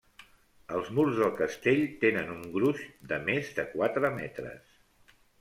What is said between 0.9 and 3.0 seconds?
murs del castell tenen un gruix